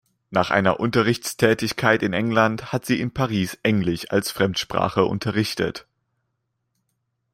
[0.31, 5.85] Nach einer Unterrichtstätigkeit in England hat sie in Paris Englisch als Fremdsprache unterrichtet.